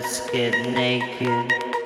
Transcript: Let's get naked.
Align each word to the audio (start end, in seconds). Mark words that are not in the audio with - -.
Let's 0.00 0.30
get 0.30 0.54
naked. 0.72 1.79